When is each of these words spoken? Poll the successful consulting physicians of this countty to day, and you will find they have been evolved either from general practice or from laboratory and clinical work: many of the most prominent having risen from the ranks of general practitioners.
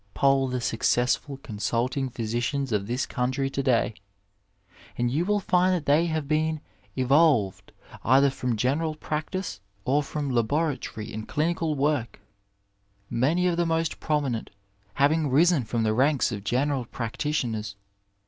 Poll 0.15 0.47
the 0.47 0.59
successful 0.61 1.37
consulting 1.43 2.09
physicians 2.09 2.71
of 2.71 2.87
this 2.87 3.05
countty 3.05 3.51
to 3.51 3.61
day, 3.61 3.93
and 4.97 5.11
you 5.11 5.25
will 5.25 5.39
find 5.39 5.85
they 5.85 6.07
have 6.07 6.27
been 6.27 6.59
evolved 6.95 7.71
either 8.03 8.31
from 8.31 8.55
general 8.55 8.95
practice 8.95 9.61
or 9.85 10.01
from 10.01 10.31
laboratory 10.31 11.13
and 11.13 11.27
clinical 11.27 11.75
work: 11.75 12.19
many 13.11 13.45
of 13.45 13.57
the 13.57 13.65
most 13.67 13.99
prominent 13.99 14.49
having 14.95 15.29
risen 15.29 15.63
from 15.65 15.83
the 15.83 15.93
ranks 15.93 16.31
of 16.31 16.43
general 16.43 16.85
practitioners. 16.85 17.75